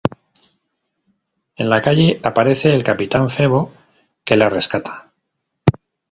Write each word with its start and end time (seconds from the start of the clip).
En 1.55 1.69
la 1.69 1.83
calle 1.83 2.19
aparece 2.23 2.73
el 2.73 2.83
capitán 2.83 3.29
Febo, 3.29 3.71
que 4.23 4.35
la 4.35 4.49
rescata. 4.49 5.13